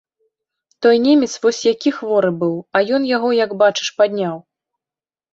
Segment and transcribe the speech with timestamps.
[0.85, 4.35] Той немец вось які хворы быў, а ён яго, як бачыш, падняў.